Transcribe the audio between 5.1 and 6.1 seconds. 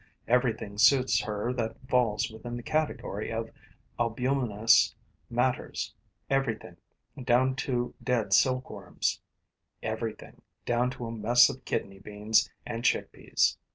matters: